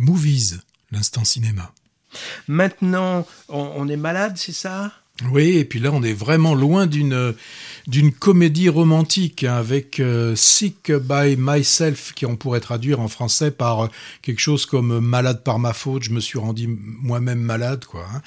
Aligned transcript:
Movies, 0.00 0.60
l'instant 0.92 1.24
cinéma. 1.24 1.74
Maintenant, 2.48 3.26
on, 3.50 3.86
est 3.86 3.98
malade, 3.98 4.32
c'est 4.36 4.54
ça? 4.54 4.92
Oui, 5.30 5.58
et 5.58 5.66
puis 5.66 5.78
là, 5.78 5.90
on 5.92 6.02
est 6.02 6.14
vraiment 6.14 6.54
loin 6.54 6.86
d'une 6.86 7.34
d'une 7.86 8.12
comédie 8.12 8.68
romantique 8.68 9.44
hein, 9.44 9.54
avec 9.54 10.00
euh, 10.00 10.34
Sick 10.36 10.92
by 10.92 11.36
Myself, 11.38 12.12
qui 12.14 12.26
on 12.26 12.36
pourrait 12.36 12.60
traduire 12.60 13.00
en 13.00 13.08
français 13.08 13.50
par 13.50 13.84
euh, 13.84 13.88
quelque 14.22 14.40
chose 14.40 14.66
comme 14.66 15.00
Malade 15.00 15.42
par 15.44 15.58
ma 15.58 15.72
faute, 15.72 16.02
je 16.04 16.10
me 16.10 16.20
suis 16.20 16.38
rendu 16.38 16.68
moi-même 17.02 17.40
malade, 17.40 17.84
quoi. 17.84 18.06
Hein. 18.14 18.20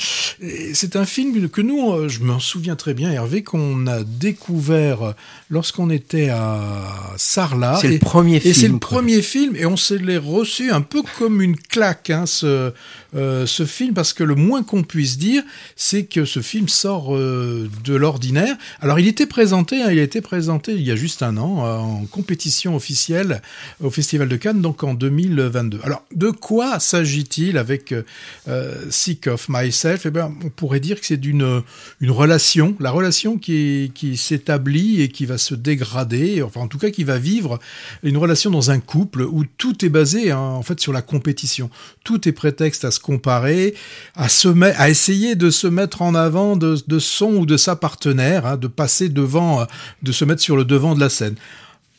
C'est 0.74 0.96
un 0.96 1.06
film 1.06 1.50
que 1.50 1.62
nous, 1.62 1.92
euh, 1.92 2.10
je 2.10 2.22
m'en 2.24 2.40
souviens 2.40 2.76
très 2.76 2.94
bien, 2.94 3.12
Hervé, 3.12 3.44
qu'on 3.44 3.88
a 3.88 4.04
découvert 4.04 5.14
lorsqu'on 5.50 5.90
était 5.90 6.30
à 6.30 7.14
Sarlat. 7.18 7.78
C'est 7.82 7.90
le 7.90 8.00
premier 8.00 8.40
film. 8.40 8.52
Et 8.52 8.54
c'est 8.54 8.68
le 8.68 8.80
premier 8.80 9.22
film, 9.22 9.56
et 9.56 9.66
on 9.66 9.78
s'est 9.78 10.00
reçu 10.18 10.72
un 10.72 10.82
peu 10.82 11.02
comme 11.18 11.42
une 11.42 11.58
claque, 11.58 12.10
hein, 12.10 12.26
ce, 12.26 12.72
ce 13.14 13.66
film, 13.66 13.94
parce 13.94 14.14
que 14.14 14.24
le 14.24 14.36
moins 14.36 14.64
qu'on 14.64 14.84
puisse 14.84 15.18
dire, 15.18 15.44
c'est 15.76 16.06
que 16.06 16.26
ce 16.26 16.42
film 16.42 16.68
sort 16.68 17.16
de 17.16 17.94
l'ordinaire. 17.94 18.56
Alors, 18.82 19.00
il 19.00 19.08
était 19.08 19.26
Hein, 19.52 19.66
il 19.92 20.00
a 20.00 20.04
été 20.04 20.22
présenté 20.22 20.72
il 20.72 20.84
y 20.84 20.92
a 20.92 20.96
juste 20.96 21.22
un 21.22 21.36
an 21.36 21.66
euh, 21.66 21.76
en 21.76 22.06
compétition 22.06 22.78
officielle 22.78 23.42
au 23.82 23.90
Festival 23.90 24.30
de 24.30 24.38
Cannes, 24.38 24.62
donc 24.62 24.86
en 24.86 24.94
2022. 24.94 25.82
Alors, 25.84 26.06
de 26.16 26.30
quoi 26.30 26.80
s'agit-il 26.80 27.58
avec 27.58 27.92
euh, 27.92 28.04
euh, 28.48 28.74
Sick 28.90 29.28
of 29.28 29.50
Myself? 29.50 30.06
Eh 30.06 30.12
bien, 30.12 30.34
on 30.46 30.50
pourrait 30.50 30.80
dire 30.80 30.98
que 31.00 31.06
c'est 31.06 31.18
d'une 31.18 31.62
une 32.00 32.12
relation, 32.12 32.78
la 32.80 32.92
relation 32.92 33.38
qui, 33.38 33.92
qui 33.94 34.16
s'établit 34.16 35.02
et 35.02 35.10
qui 35.10 35.26
va 35.26 35.38
se 35.38 35.56
dégrader, 35.56 36.42
enfin 36.42 36.62
en 36.62 36.68
tout 36.68 36.78
cas 36.78 36.90
qui 36.90 37.04
va 37.04 37.18
vivre 37.18 37.60
une 38.04 38.18
relation 38.18 38.50
dans 38.50 38.72
un 38.72 38.80
couple 38.80 39.24
où 39.24 39.44
tout 39.58 39.84
est 39.84 39.90
basé 39.90 40.32
hein, 40.32 40.40
en 40.40 40.64
fait 40.64 40.80
sur 40.80 40.94
la 40.94 41.02
compétition. 41.02 41.70
Tout 42.06 42.30
est 42.30 42.34
prétexte 42.34 42.86
à 42.86 42.92
se 42.92 43.00
comparer, 43.02 43.76
à 44.16 44.90
essayer 44.90 45.36
de 45.36 45.50
se 45.50 45.68
mettre 45.68 46.02
en 46.02 46.16
avant 46.16 46.56
de, 46.56 46.78
de 46.88 47.00
son 47.00 47.34
ou 47.34 47.46
de 47.46 47.58
sa 47.58 47.76
partenaire, 47.76 48.46
hein, 48.46 48.58
de 48.58 48.68
passer 48.68 49.10
devant 49.10 49.33
euh, 49.36 49.66
de 50.02 50.12
se 50.12 50.26
mettre 50.26 50.42
sur 50.42 50.56
le 50.56 50.66
devant 50.66 50.96
de 50.96 51.00
la 51.00 51.10
scène. 51.10 51.36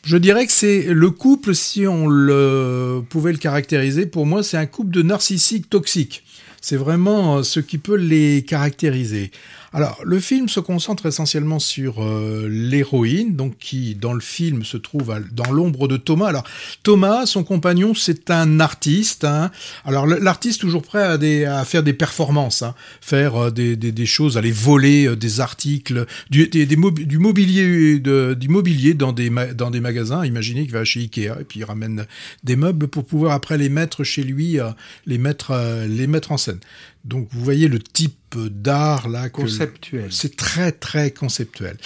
Je 0.05 0.17
dirais 0.17 0.45
que 0.45 0.51
c'est 0.51 0.83
le 0.83 1.09
couple, 1.09 1.55
si 1.55 1.87
on 1.87 2.07
le 2.07 3.01
pouvait 3.09 3.31
le 3.31 3.39
caractériser, 3.39 4.05
pour 4.05 4.25
moi, 4.25 4.43
c'est 4.43 4.57
un 4.57 4.67
couple 4.67 4.91
de 4.91 5.01
narcissiques 5.01 5.69
toxiques. 5.69 6.23
C'est 6.61 6.77
vraiment 6.77 7.37
euh, 7.37 7.43
ce 7.43 7.59
qui 7.59 7.77
peut 7.77 7.95
les 7.95 8.43
caractériser. 8.43 9.31
Alors, 9.75 9.99
le 10.05 10.21
film 10.21 10.47
se 10.47 10.61
concentre 10.61 11.05
essentiellement 11.05 11.59
sur 11.59 12.01
euh, 12.01 12.47
l'héroïne, 12.49 13.35
donc 13.35 13.57
qui, 13.57 13.93
dans 13.93 14.13
le 14.13 14.21
film, 14.21 14.63
se 14.63 14.77
trouve 14.77 15.13
dans 15.33 15.51
l'ombre 15.51 15.89
de 15.89 15.97
Thomas. 15.97 16.27
Alors, 16.27 16.45
Thomas, 16.81 17.25
son 17.25 17.43
compagnon, 17.43 17.93
c'est 17.93 18.31
un 18.31 18.61
artiste. 18.61 19.25
Hein. 19.25 19.51
Alors, 19.83 20.07
l'artiste 20.07 20.61
toujours 20.61 20.81
prêt 20.81 21.03
à, 21.03 21.65
faire 21.65 21.83
des 21.83 21.91
performances, 21.91 22.61
hein. 22.61 22.73
faire 23.01 23.35
euh, 23.35 23.51
des, 23.51 24.05
choses, 24.05 24.37
aller 24.37 24.53
voler 24.53 25.09
euh, 25.09 25.17
des 25.17 25.41
articles, 25.41 26.05
du, 26.29 26.47
des, 26.47 26.65
du 26.65 27.17
mobilier 27.17 28.93
dans 28.93 29.11
des, 29.11 29.29
dans 29.53 29.71
des 29.71 29.81
magasins. 29.81 30.23
Imaginez 30.23 30.61
qu'il 30.63 30.71
va 30.71 30.85
chez 30.85 31.01
Ikea 31.01 31.41
et 31.41 31.43
puis 31.43 31.59
il 31.59 31.65
ramène 31.65 32.05
des 32.45 32.55
meubles 32.55 32.87
pour 32.87 33.03
pouvoir 33.03 33.33
après 33.33 33.57
les 33.57 33.67
mettre 33.67 34.05
chez 34.05 34.23
lui, 34.23 34.57
les 35.05 35.17
mettre, 35.17 35.53
les 35.89 36.07
mettre 36.07 36.31
en 36.31 36.37
scène. 36.37 36.59
Donc 37.05 37.27
vous 37.31 37.43
voyez 37.43 37.67
le 37.67 37.79
type 37.79 38.15
d'art 38.35 39.07
là 39.07 39.29
conceptuel. 39.29 40.07
C'est 40.09 40.35
très 40.35 40.71
très 40.71 41.11
conceptuel. 41.11 41.77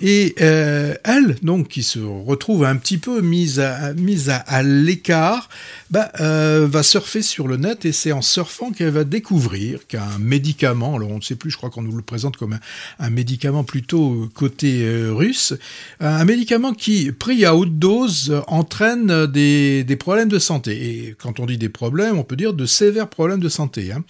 Et 0.00 0.34
euh, 0.40 0.94
elle 1.04 1.36
donc 1.42 1.68
qui 1.68 1.82
se 1.82 1.98
retrouve 1.98 2.64
un 2.64 2.76
petit 2.76 2.98
peu 2.98 3.20
mise 3.20 3.60
à 3.60 3.94
mise 3.94 4.30
à, 4.30 4.62
l'écart, 4.62 5.48
bah, 5.90 6.12
euh, 6.20 6.66
va 6.70 6.82
surfer 6.82 7.22
sur 7.22 7.48
le 7.48 7.56
net 7.56 7.84
et 7.84 7.92
c'est 7.92 8.12
en 8.12 8.22
surfant 8.22 8.72
qu'elle 8.72 8.90
va 8.90 9.04
découvrir 9.04 9.86
qu'un 9.86 10.18
médicament, 10.20 10.96
alors 10.96 11.10
on 11.10 11.16
ne 11.16 11.22
sait 11.22 11.36
plus, 11.36 11.50
je 11.50 11.56
crois 11.56 11.70
qu'on 11.70 11.82
nous 11.82 11.96
le 11.96 12.02
présente 12.02 12.36
comme 12.36 12.58
un, 12.98 13.10
médicament 13.10 13.64
plutôt 13.64 14.28
côté 14.34 14.82
euh, 14.82 15.12
russe, 15.12 15.54
un 16.00 16.24
médicament 16.24 16.72
qui 16.72 17.10
pris 17.12 17.44
à 17.44 17.56
haute 17.56 17.78
dose 17.78 18.42
entraîne 18.46 19.26
des, 19.26 19.84
des 19.84 19.96
problèmes 19.96 20.28
de 20.28 20.38
santé. 20.38 20.72
Et 20.88 21.14
quand 21.18 21.40
on 21.40 21.46
dit 21.46 21.58
des 21.58 21.68
problèmes, 21.68 22.18
on 22.18 22.24
peut 22.24 22.36
dire 22.36 22.52
de 22.52 22.66
sévères 22.66 23.08
problèmes 23.08 23.40
de 23.40 23.48
santé. 23.48 23.92
Hein. 23.92 24.04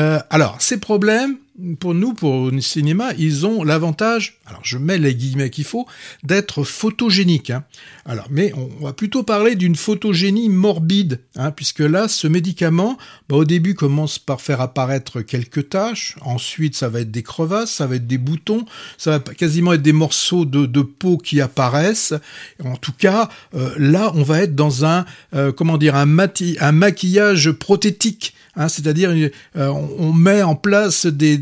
Euh, 0.00 0.18
alors, 0.30 0.56
ces 0.60 0.80
problèmes, 0.80 1.36
pour 1.78 1.92
nous, 1.92 2.14
pour 2.14 2.50
le 2.50 2.60
cinéma, 2.62 3.10
ils 3.18 3.44
ont 3.44 3.64
l'avantage, 3.64 4.38
alors 4.46 4.62
je 4.62 4.78
mets 4.78 4.96
les 4.96 5.14
guillemets 5.14 5.50
qu'il 5.50 5.64
faut, 5.64 5.86
d'être 6.22 6.64
photogéniques. 6.64 7.50
Hein. 7.50 7.64
Alors, 8.06 8.26
mais 8.30 8.54
on 8.54 8.86
va 8.86 8.94
plutôt 8.94 9.24
parler 9.24 9.56
d'une 9.56 9.76
photogénie 9.76 10.48
morbide, 10.48 11.20
hein, 11.36 11.50
puisque 11.50 11.80
là, 11.80 12.08
ce 12.08 12.26
médicament, 12.28 12.96
bah, 13.28 13.36
au 13.36 13.44
début, 13.44 13.74
commence 13.74 14.18
par 14.18 14.40
faire 14.40 14.62
apparaître 14.62 15.20
quelques 15.20 15.68
taches, 15.68 16.16
ensuite, 16.22 16.76
ça 16.76 16.88
va 16.88 17.00
être 17.00 17.10
des 17.10 17.22
crevasses, 17.22 17.70
ça 17.70 17.86
va 17.86 17.96
être 17.96 18.06
des 18.06 18.18
boutons, 18.18 18.64
ça 18.96 19.18
va 19.18 19.18
quasiment 19.18 19.74
être 19.74 19.82
des 19.82 19.92
morceaux 19.92 20.46
de, 20.46 20.80
peau 20.80 21.18
qui 21.18 21.42
apparaissent. 21.42 22.14
En 22.64 22.76
tout 22.76 22.94
cas, 22.96 23.28
euh, 23.54 23.74
là, 23.76 24.12
on 24.14 24.22
va 24.22 24.40
être 24.40 24.54
dans 24.54 24.86
un, 24.86 25.04
euh, 25.34 25.52
comment 25.52 25.76
dire, 25.76 25.94
un, 25.94 26.08
un 26.18 26.72
maquillage 26.72 27.50
prothétique 27.52 28.34
Hein, 28.60 28.68
c'est-à-dire, 28.68 29.10
euh, 29.56 29.68
on, 29.68 30.12
met 30.12 30.42
en 30.42 30.54
place 30.54 31.06
des, 31.06 31.40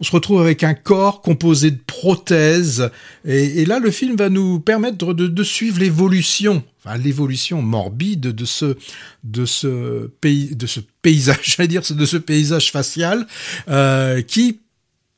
on 0.00 0.04
se 0.04 0.10
retrouve 0.10 0.40
avec 0.40 0.64
un 0.64 0.74
corps 0.74 1.22
composé 1.22 1.70
de 1.70 1.78
prothèses, 1.86 2.90
et, 3.24 3.64
là, 3.66 3.78
le 3.78 3.92
film 3.92 4.16
va 4.16 4.30
nous 4.30 4.58
permettre 4.58 5.14
de, 5.14 5.44
suivre 5.44 5.78
l'évolution, 5.78 6.64
enfin, 6.84 6.98
l'évolution 6.98 7.62
morbide 7.62 8.32
de 8.32 8.44
ce, 8.44 8.76
de 9.22 9.44
ce 9.44 10.08
pays, 10.20 10.56
de 10.56 10.66
ce 10.66 10.80
paysage, 11.02 11.38
j'allais 11.56 11.68
dire, 11.68 11.82
de 11.88 12.04
ce 12.04 12.16
paysage 12.16 12.72
facial, 12.72 13.28
euh, 13.68 14.20
qui 14.20 14.58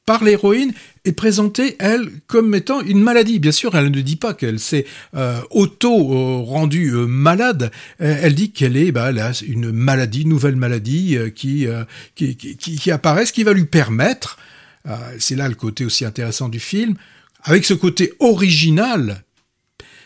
par 0.07 0.25
l'héroïne 0.25 0.73
est 1.05 1.13
présentée, 1.13 1.77
elle, 1.79 2.11
comme 2.27 2.55
étant 2.55 2.81
une 2.81 3.01
maladie. 3.01 3.39
Bien 3.39 3.53
sûr, 3.53 3.75
elle 3.77 3.91
ne 3.91 4.01
dit 4.01 4.17
pas 4.17 4.35
qu'elle 4.35 4.59
s'est 4.59 4.85
euh, 5.15 5.41
auto-rendue 5.51 6.95
euh, 6.95 7.07
malade. 7.07 7.71
Elle 7.99 8.35
dit 8.35 8.53
qu'elle 8.53 8.77
est 8.77 8.93
bah, 8.93 9.13
là, 9.13 9.33
une 9.47 9.71
maladie, 9.71 10.27
nouvelle 10.27 10.57
maladie 10.57 11.17
euh, 11.17 11.31
qui, 11.31 11.67
qui, 12.15 12.37
qui, 12.37 12.57
qui, 12.57 12.91
apparaît, 12.91 13.27
ce 13.27 13.33
qui 13.33 13.45
va 13.45 13.53
lui 13.53 13.65
permettre, 13.65 14.39
c'est 15.19 15.37
là 15.37 15.49
le 15.49 15.55
côté 15.55 15.85
aussi 15.85 16.05
intéressant 16.05 16.49
du 16.49 16.59
film, 16.59 16.95
avec 17.45 17.65
ce 17.65 17.75
côté 17.75 18.13
original 18.19 19.23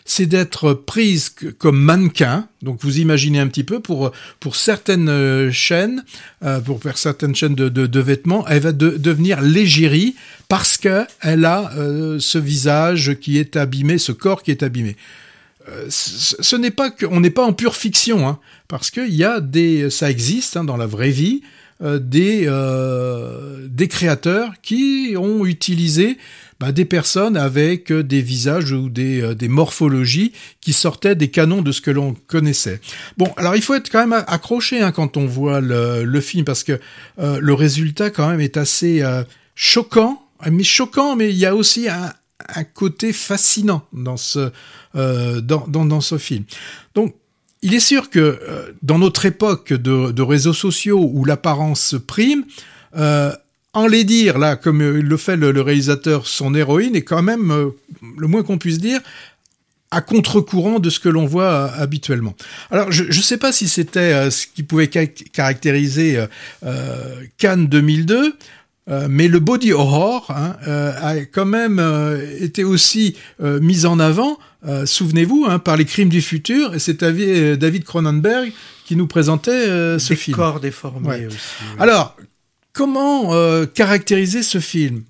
c'est 0.07 0.27
d'être 0.27 0.73
prise 0.73 1.35
comme 1.59 1.79
mannequin. 1.79 2.49
Donc 2.63 2.79
vous 2.81 3.01
imaginez 3.01 3.41
un 3.41 3.49
petit 3.49 3.65
peu 3.65 3.81
pour 3.81 4.13
pour 4.39 4.55
certaines 4.57 5.09
euh, 5.09 5.51
chaînes, 5.51 6.05
euh, 6.45 6.61
pour 6.61 6.81
faire 6.81 6.97
certaines 6.97 7.35
chaînes 7.35 7.57
de, 7.57 8.01
vêtements, 8.01 8.47
elle 8.47 8.61
va 8.61 8.73
devenir 8.73 9.41
légérie 9.41 10.15
parce 10.49 10.79
que 10.79 11.05
elle 11.21 11.45
a 11.45 11.73
euh, 11.77 12.19
ce 12.21 12.39
visage 12.39 13.17
qui 13.21 13.39
est 13.39 13.57
abîmé, 13.57 13.99
ce 13.99 14.13
corps 14.13 14.43
qui 14.45 14.53
est 14.53 14.63
abîmé. 14.63 14.97
ce, 15.89 16.57
n'est 16.57 16.71
que, 16.71 17.07
on 17.07 17.19
n'est 17.19 17.31
pas 17.31 17.45
en 17.45 17.53
pure 17.53 17.75
fiction, 17.75 18.29
hein, 18.29 18.39
parce 18.69 18.93
qu'il 18.93 19.15
y 19.15 19.25
a 19.25 19.41
des, 19.41 19.91
ça 19.91 20.09
existe 20.09 20.57
hein, 20.57 20.63
dans 20.63 20.77
la 20.77 20.87
vraie 20.87 21.11
vie, 21.11 21.43
des 21.81 22.49
créateurs 23.91 24.53
qui 24.63 25.15
ont 25.19 25.45
utilisé 25.45 26.17
bah, 26.59 26.73
des 26.73 26.85
personnes 26.85 27.37
avec 27.37 27.93
euh, 27.93 28.03
des 28.03 28.23
visages 28.23 28.73
ou 28.73 28.89
des, 28.89 29.21
euh, 29.21 29.35
des, 29.35 29.49
morphologies 29.49 30.33
qui 30.61 30.73
sortaient 30.73 31.15
des 31.15 31.29
canons 31.29 31.61
de 31.61 31.71
ce 31.71 31.81
que 31.81 31.91
l'on 31.91 32.15
connaissait. 32.27 32.81
Bon, 33.19 33.33
alors 33.37 33.57
il 33.57 33.63
faut 33.63 33.75
être 33.75 33.91
quand 33.91 34.07
même 34.07 34.25
accroché 34.27 34.81
hein, 34.81 34.91
quand 34.93 35.17
on 35.17 35.27
voit 35.27 35.61
le, 35.61 36.05
le 36.05 36.21
film 36.21 36.45
parce 36.45 36.65
que 36.65 36.81
euh, 37.19 37.39
le 37.41 37.55
résultat 37.55 38.11
quand 38.11 38.29
même 38.29 38.41
est 38.41 38.57
assez 38.57 39.03
choquant, 39.55 40.23
mais 40.51 40.63
choquant, 40.63 41.17
mais 41.17 41.31
il 41.31 41.37
y 41.37 41.47
a 41.47 41.55
aussi 41.55 41.89
un, 41.89 42.13
un 42.55 42.65
côté 42.65 43.13
fascinant 43.13 43.87
dans 43.93 44.17
ce 44.17 44.51
dans, 44.95 45.67
dans, 45.69 45.85
dans, 45.85 46.01
ce 46.01 46.17
film. 46.17 46.45
Donc 46.95 47.15
il 47.61 47.75
est 47.75 47.81
sûr 47.81 48.09
que 48.09 48.41
dans 48.83 48.99
notre 48.99 49.27
époque 49.27 49.75
de, 49.75 50.11
de 50.11 50.23
réseaux 50.23 50.55
sociaux 50.55 51.11
où 51.13 51.27
l'apparence 51.27 51.97
prime, 52.07 52.45
euh, 52.97 53.33
en 53.77 53.87
les 53.87 54.05
dire, 54.05 54.39
là, 54.39 54.57
comme 54.57 54.83
le 54.83 55.17
fait 55.19 55.37
le, 55.37 55.61
réalisateur, 55.61 56.27
son 56.27 56.55
héroïne 56.55 56.97
est 56.97 57.03
quand 57.03 57.23
même, 57.23 57.51
euh, 57.51 57.69
le 58.17 58.27
moins 58.27 58.43
qu'on 58.43 58.57
puisse 58.57 58.79
dire, 58.79 59.01
à 59.91 60.01
contre-courant 60.01 60.79
de 60.79 60.89
ce 60.89 60.99
que 60.99 61.11
l'on 61.11 61.27
voit 61.27 61.45
euh, 61.45 61.69
habituellement. 61.83 62.35
Alors, 62.71 62.91
je 62.91 63.05
ne 63.05 63.23
sais 63.23 63.37
pas 63.37 63.53
si 63.53 63.69
c'était 63.69 64.15
euh, 64.15 64.31
ce 64.31 64.47
qui 64.47 64.63
pouvait 64.63 64.89
caractériser 64.89 66.25
Cannes 67.37 67.67
2002, 67.67 68.37
mais 69.09 69.29
le 69.29 69.41
body 69.41 69.73
horror 69.73 70.31
hein, 70.31 70.57
a 70.65 71.17
quand 71.27 71.45
même 71.45 71.83
été 72.41 72.65
aussi 72.65 73.17
mis 73.41 73.85
en 73.85 73.99
avant, 73.99 74.39
souvenez-vous, 74.87 75.45
hein, 75.49 75.59
par 75.59 75.77
les 75.77 75.85
crimes 75.85 76.09
du 76.09 76.23
futur, 76.23 76.75
et 76.75 76.79
c'est 76.79 77.03
David 77.03 77.85
Cronenberg 77.85 78.53
qui 78.87 78.97
nous 78.97 79.09
présentait 79.09 79.99
ce 79.99 80.15
film. 80.15 80.37
corps 80.37 80.61
déformés 80.61 81.27
aussi. 81.27 81.37
Alors, 81.81 82.17
Comment 82.77 83.33
euh, 83.33 83.65
caractériser 83.65 84.43
ce 84.43 84.61
film? 84.61 85.05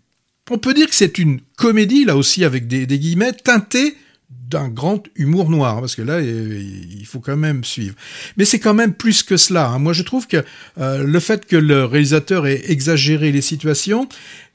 On 0.53 0.57
peut 0.57 0.73
dire 0.73 0.89
que 0.89 0.95
c'est 0.95 1.19
une 1.19 1.41
comédie, 1.57 2.05
là 2.05 2.17
aussi 2.17 2.45
avec 2.45 2.69
des, 2.69 2.87
guillemets, 2.87 3.33
teintée 3.33 3.97
d'un 4.31 4.69
grand 4.69 5.03
humour 5.17 5.51
noir, 5.51 5.81
parce 5.81 5.97
que 5.97 6.03
là, 6.03 6.21
il 6.21 7.05
faut 7.07 7.19
quand 7.19 7.37
même 7.37 7.65
suivre. 7.65 7.97
Mais 8.37 8.45
c'est 8.45 8.61
quand 8.61 8.73
même 8.73 8.95
plus 8.95 9.25
que 9.25 9.37
cela. 9.37 9.67
Hein. 9.67 9.81
Moi, 9.81 9.95
je 9.95 10.05
trouve 10.05 10.29
que 10.29 10.45
euh, 10.79 11.03
le 11.03 11.19
fait 11.19 11.45
que 11.45 11.57
le 11.57 11.85
réalisateur 11.85 12.47
ait 12.47 12.71
exagéré 12.71 13.33
les 13.33 13.43
situations, 13.43 14.09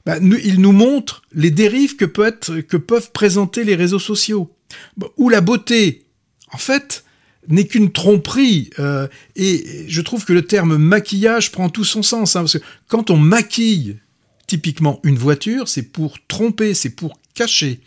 bah, 0.06 0.16
il 0.18 0.62
nous 0.62 0.72
montre 0.72 1.20
les 1.34 1.50
dérives 1.50 1.96
que, 1.96 2.06
peut 2.06 2.24
être, 2.24 2.60
que 2.60 2.78
peuvent 2.78 3.12
présenter 3.12 3.64
les 3.64 3.74
réseaux 3.74 3.98
sociaux. 3.98 4.50
Où 5.18 5.28
la 5.28 5.42
beauté, 5.42 6.06
en 6.50 6.56
fait, 6.56 7.04
n'est 7.48 7.66
qu'une 7.66 7.90
tromperie. 7.90 8.70
Euh, 8.78 9.08
et 9.36 9.84
je 9.88 10.00
trouve 10.00 10.24
que 10.24 10.32
le 10.32 10.42
terme 10.42 10.76
maquillage 10.76 11.52
prend 11.52 11.68
tout 11.68 11.84
son 11.84 12.02
sens. 12.02 12.36
Hein, 12.36 12.40
parce 12.40 12.58
que 12.58 12.64
quand 12.88 13.10
on 13.10 13.16
maquille 13.16 13.98
typiquement 14.46 15.00
une 15.02 15.16
voiture, 15.16 15.68
c'est 15.68 15.82
pour 15.82 16.18
tromper, 16.28 16.74
c'est 16.74 16.90
pour 16.90 17.18
cacher. 17.34 17.80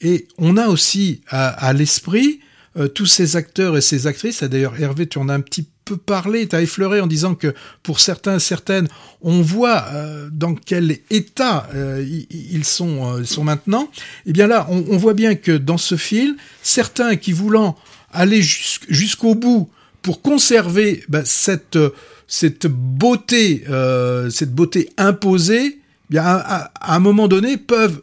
Et 0.00 0.28
on 0.38 0.56
a 0.56 0.68
aussi 0.68 1.22
à, 1.28 1.72
l'esprit 1.72 2.40
euh, 2.76 2.88
tous 2.88 3.06
ces 3.06 3.36
acteurs 3.36 3.76
et 3.76 3.80
ces 3.80 4.06
actrices. 4.06 4.42
D'ailleurs, 4.42 4.80
Hervé, 4.80 5.06
tu 5.06 5.18
en 5.18 5.28
as 5.28 5.34
un 5.34 5.40
petit 5.40 5.66
peu 5.84 5.96
parlé, 5.96 6.46
tu 6.46 6.54
as 6.54 6.62
effleuré 6.62 7.00
en 7.00 7.06
disant 7.06 7.34
que 7.34 7.54
pour 7.82 8.00
certains, 8.00 8.38
certaines, 8.38 8.88
on 9.22 9.40
voit 9.40 9.84
euh, 9.92 10.28
dans 10.30 10.54
quel 10.54 10.98
état 11.10 11.68
euh, 11.74 12.04
ils, 12.30 12.64
sont, 12.64 13.24
sont 13.24 13.44
maintenant. 13.44 13.84
Et 14.26 14.30
eh 14.30 14.32
bien 14.32 14.46
là, 14.46 14.66
on, 14.68 14.96
voit 14.96 15.14
bien 15.14 15.34
que 15.36 15.52
dans 15.52 15.78
ce 15.78 15.96
film, 15.96 16.36
certains 16.62 17.16
qui 17.16 17.32
voulant 17.32 17.76
aller 18.16 18.42
jusqu'au 18.42 19.34
bout 19.34 19.70
pour 20.02 20.22
conserver 20.22 21.04
bah, 21.08 21.22
cette, 21.24 21.78
beauté, 22.66 23.64
cette 24.30 24.54
beauté 24.54 24.88
imposée, 24.96 25.78
eh 25.78 25.80
bien 26.10 26.22
à, 26.24 26.70
un 26.80 26.98
moment 27.00 27.28
donné 27.28 27.56
peuvent 27.56 28.02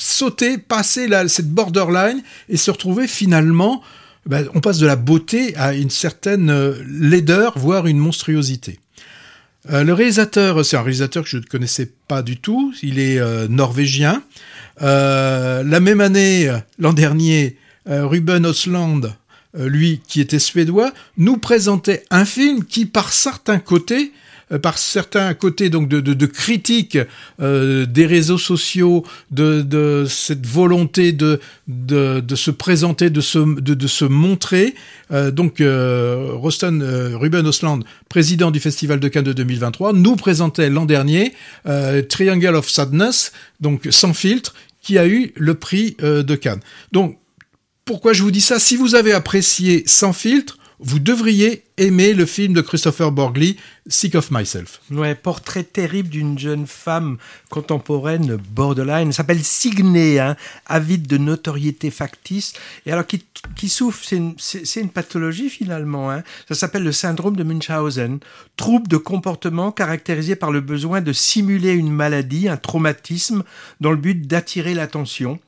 sauter, 0.00 0.58
passer 0.58 1.08
cette 1.28 1.50
borderline 1.50 2.22
et 2.48 2.56
se 2.56 2.70
retrouver 2.70 3.06
finalement, 3.06 3.82
ben, 4.26 4.46
on 4.54 4.60
passe 4.60 4.78
de 4.78 4.86
la 4.86 4.96
beauté 4.96 5.54
à 5.56 5.74
une 5.74 5.90
certaine 5.90 6.50
euh, 6.50 6.74
laideur, 6.86 7.58
voire 7.58 7.86
une 7.86 7.98
monstruosité. 7.98 8.78
Euh, 9.70 9.84
le 9.84 9.92
réalisateur, 9.92 10.64
c'est 10.64 10.76
un 10.76 10.82
réalisateur 10.82 11.24
que 11.24 11.28
je 11.28 11.38
ne 11.38 11.42
connaissais 11.42 11.90
pas 12.08 12.22
du 12.22 12.36
tout, 12.36 12.72
il 12.82 12.98
est 12.98 13.18
euh, 13.18 13.48
norvégien. 13.48 14.22
la 14.80 15.80
même 15.80 16.00
année, 16.00 16.50
l'an 16.78 16.92
dernier, 16.92 17.56
Ruben 17.86 18.46
Osland, 18.46 19.16
lui 19.54 20.00
qui 20.06 20.20
était 20.20 20.38
suédois, 20.38 20.92
nous 21.16 21.36
présentait 21.36 22.04
un 22.10 22.24
film 22.24 22.64
qui, 22.64 22.86
par 22.86 23.12
certains 23.12 23.58
côtés, 23.58 24.12
euh, 24.52 24.58
par 24.58 24.78
certains 24.78 25.32
côtés 25.34 25.70
donc 25.70 25.88
de, 25.88 26.00
de, 26.00 26.14
de 26.14 26.26
critique 26.26 26.98
euh, 27.40 27.86
des 27.86 28.06
réseaux 28.06 28.38
sociaux, 28.38 29.04
de, 29.30 29.62
de 29.62 30.06
cette 30.08 30.46
volonté 30.46 31.12
de, 31.12 31.40
de, 31.68 32.34
se 32.34 32.50
présenter, 32.50 33.10
de 33.10 33.20
se, 33.20 33.38
de, 33.38 33.86
se 33.86 34.04
montrer. 34.04 34.74
Euh, 35.10 35.30
donc 35.30 35.60
euh, 35.60 36.36
euh, 36.62 37.16
Ruben 37.16 37.46
Osland, 37.46 37.80
président 38.08 38.50
du 38.50 38.60
Festival 38.60 39.00
de 39.00 39.08
Cannes 39.08 39.24
de 39.24 39.32
2023, 39.32 39.92
nous 39.92 40.16
présentait 40.16 40.70
l'an 40.70 40.84
dernier 40.84 41.32
Triangle 42.08 42.54
of 42.54 42.68
Sadness, 42.68 43.32
donc 43.60 43.88
sans 43.90 44.14
filtre, 44.14 44.54
qui 44.80 44.98
a 44.98 45.06
eu 45.06 45.32
le 45.36 45.54
prix 45.54 45.96
de 46.00 46.34
Cannes. 46.34 46.60
Donc 46.90 47.18
pourquoi 47.92 48.14
je 48.14 48.22
vous 48.22 48.30
dis 48.30 48.40
ça. 48.40 48.58
Si 48.58 48.74
vous 48.74 48.94
avez 48.94 49.12
apprécié 49.12 49.82
Sans 49.84 50.14
filtre, 50.14 50.56
vous 50.78 50.98
devriez 50.98 51.62
aimer 51.76 52.14
le 52.14 52.24
film 52.24 52.54
de 52.54 52.62
Christopher 52.62 53.12
Borgli, 53.12 53.58
Sick 53.86 54.14
of 54.14 54.30
Myself. 54.30 54.80
Ouais, 54.90 55.14
portrait 55.14 55.62
terrible 55.62 56.08
d'une 56.08 56.38
jeune 56.38 56.66
femme 56.66 57.18
contemporaine 57.50 58.36
borderline, 58.36 59.12
s'appelle 59.12 59.44
Signe, 59.44 60.18
hein, 60.18 60.36
avide 60.64 61.06
de 61.06 61.18
notoriété 61.18 61.90
factice, 61.90 62.54
et 62.86 62.92
alors 62.92 63.06
qui, 63.06 63.26
qui 63.56 63.68
souffre, 63.68 64.02
c'est 64.02 64.16
une, 64.16 64.36
une, 64.76 64.88
pathologie 64.88 65.50
finalement, 65.50 66.10
hein. 66.10 66.22
ça 66.48 66.54
s'appelle 66.54 66.84
le 66.84 66.92
syndrome 66.92 67.36
de 67.36 67.44
Munchausen, 67.44 68.20
trouble 68.56 68.88
de 68.88 68.96
comportement 68.96 69.70
caractérisé 69.70 70.34
par 70.34 70.50
le 70.50 70.62
besoin 70.62 71.02
de 71.02 71.12
simuler 71.12 71.72
une 71.72 71.92
maladie, 71.92 72.48
un 72.48 72.56
traumatisme, 72.56 73.44
dans 73.82 73.90
le 73.90 73.98
but 73.98 74.26
d'attirer 74.26 74.72
l'attention 74.72 75.38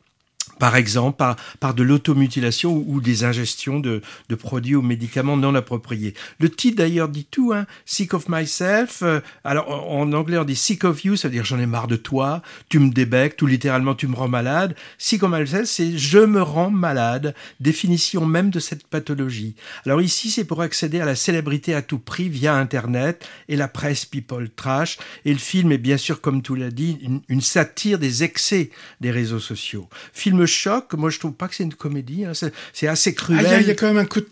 par 0.59 0.77
exemple 0.77 1.17
par, 1.17 1.37
par 1.61 1.75
de 1.75 1.83
l'automutilation 1.83 2.85
ou, 2.87 3.01
des 3.01 3.25
ingestions 3.25 3.81
de, 3.81 4.03
de, 4.29 4.35
produits 4.35 4.75
ou 4.75 4.83
médicaments 4.83 5.37
non 5.37 5.55
appropriés. 5.55 6.15
Le 6.39 6.49
titre 6.49 6.79
d'ailleurs 6.79 7.09
dit 7.09 7.27
tout, 7.31 7.53
hein, 7.53 7.67
Sick 7.85 8.15
of 8.15 8.29
Myself. 8.29 9.03
Euh, 9.03 9.21
alors 9.45 9.69
en, 9.91 10.13
anglais 10.13 10.39
on 10.39 10.45
dit 10.45 10.57
Sick 10.57 10.85
of 10.85 11.05
You, 11.05 11.17
ça 11.17 11.29
veut 11.29 11.33
dire 11.35 11.45
j'en 11.45 11.59
ai 11.59 11.67
marre 11.67 11.89
de 11.89 11.97
toi, 11.97 12.43
tu 12.69 12.79
me 12.79 12.91
débectes 12.91 13.41
ou 13.43 13.47
littéralement 13.47 13.95
tu 13.95 14.07
me 14.07 14.15
rends 14.15 14.29
malade. 14.29 14.75
Sick 14.99 15.23
of 15.23 15.31
Myself, 15.31 15.69
c'est 15.69 15.97
je 15.97 16.19
me 16.19 16.43
rends 16.43 16.71
malade, 16.71 17.35
définition 17.61 18.27
même 18.27 18.51
de 18.51 18.61
cette 18.61 18.87
pathologie. 18.87 19.55
Alors 19.85 20.03
ici 20.03 20.31
c'est 20.31 20.45
pour 20.45 20.63
accéder 20.63 21.01
à 21.01 21.05
la 21.05 21.17
célébrité 21.17 21.75
à 21.75 21.83
tout 21.83 21.99
prix 21.99 22.29
via 22.29 22.55
Internet 22.55 23.27
et 23.49 23.57
la 23.57 23.69
presse 23.69 24.05
people 24.05 24.49
trash. 24.55 24.99
Et 25.25 25.33
le 25.33 25.39
film 25.39 25.73
est 25.73 25.79
bien 25.79 25.97
sûr, 25.97 26.21
comme 26.21 26.43
tu 26.43 26.57
l'as 26.57 26.71
dit, 26.71 26.99
une, 27.03 27.21
une 27.29 27.41
satire 27.41 27.99
des 27.99 28.25
excès 28.25 28.71
des 29.01 29.11
réseaux 29.11 29.41
sociaux. 29.41 29.89
Film 30.13 30.44
choc. 30.47 30.93
Moi, 30.95 31.11
je 31.11 31.19
trouve 31.19 31.33
pas 31.33 31.49
que 31.49 31.55
c'est 31.55 31.65
une 31.65 31.75
comédie. 31.75 32.25
Hein. 32.25 32.33
C'est 32.73 32.89
assez 32.89 33.15
cruel. 33.15 33.47
Ah, 33.47 33.61
il 33.61 33.67
y, 33.67 33.71
a 33.71 33.75
quand 33.75 33.87
même 33.87 33.99
un 33.99 34.05
coup 34.05 34.21
de... 34.21 34.27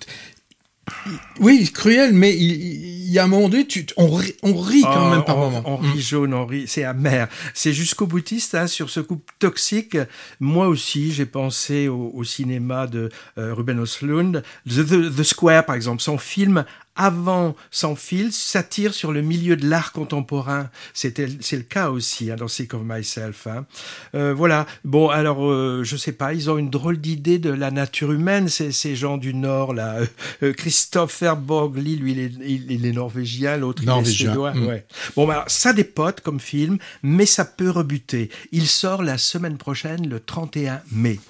Oui, 1.41 1.71
cruel, 1.73 2.13
mais 2.13 2.37
il, 2.37 3.11
y 3.11 3.19
a 3.19 3.25
un 3.25 3.29
moment 3.29 3.49
donné, 3.49 3.67
tu, 3.67 3.87
on, 3.97 4.11
rit, 4.11 4.35
on 4.43 4.55
rit 4.55 4.83
quand 4.83 5.11
même 5.11 5.25
par 5.25 5.37
moment. 5.37 5.63
On 5.65 5.77
rit 5.77 5.97
mm. 5.97 6.01
jaune, 6.01 6.35
on 6.35 6.45
rit, 6.45 6.67
c'est 6.67 6.83
amer. 6.83 7.29
C'est 7.55 7.73
jusqu'au 7.73 8.07
boutiste 8.07 8.55
hein, 8.57 8.67
sur 8.67 8.91
ce 8.91 8.99
couple 9.01 9.33
toxique. 9.39 9.97
Moi 10.41 10.67
aussi, 10.67 11.13
j'ai 11.13 11.27
pensé 11.27 11.89
au, 11.89 12.25
cinéma 12.25 12.87
de 12.87 13.11
euh, 13.39 13.55
Ruben 13.55 13.79
Oslund, 13.79 14.43
The, 14.69 15.23
Square 15.23 15.67
par 15.67 15.77
exemple, 15.77 16.03
son 16.03 16.19
film 16.19 16.65
avant 16.95 17.57
sans 17.71 17.97
fil 17.97 18.33
s'attire 18.33 18.93
sur 18.93 19.13
le 19.13 19.23
milieu 19.23 19.57
de 19.57 19.67
l'art 19.69 19.93
contemporain. 19.93 20.69
C'est 20.93 21.17
le 21.19 21.63
cas 21.63 21.91
aussi 21.91 22.31
hein, 22.31 22.37
dans 22.37 22.49
Sick 22.49 22.75
of 22.75 22.83
Myself. 22.85 23.47
Hein. 23.47 23.67
Euh, 24.15 24.35
voilà. 24.35 24.67
Bon, 24.85 25.09
alors 25.09 25.45
euh, 25.47 25.83
je 25.85 25.97
sais 25.97 26.13
pas, 26.13 26.35
ils 26.35 26.51
ont 26.51 26.59
une 26.59 26.71
drôle 26.71 26.99
d'idée 26.99 27.39
de 27.39 27.51
la 27.51 27.71
nature 27.71 28.13
humaine, 28.13 28.49
ces, 28.49 28.73
ces 28.73 28.95
gens 28.95 29.17
du 29.17 29.35
Nord 29.35 29.75
là. 29.75 30.01
Euh, 30.43 30.53
Christopher 30.53 31.37
Borgli, 31.37 31.97
lui, 31.97 32.13
il 32.13 32.19
est, 32.19 32.33
il, 32.69 32.87
est 32.87 32.93
norvégien, 32.93 33.57
l'autre 33.57 33.83
il 33.85 33.89
est 33.91 34.05
suédois. 34.05 34.53
Mm. 34.53 34.67
Ouais. 34.67 34.87
Bon, 35.17 35.27
bah, 35.27 35.45
ça 35.47 35.73
dépote 35.73 36.21
comme 36.21 36.41
film, 36.41 36.79
mais 37.03 37.27
ça 37.27 37.45
peut 37.45 37.71
rebuter. 37.71 38.31
Il 38.51 38.67
sort 38.67 39.03
la 39.03 39.19
semaine 39.19 39.57
prochaine, 39.57 40.09
le 40.09 40.21
31 40.21 40.83
mai. 40.91 41.21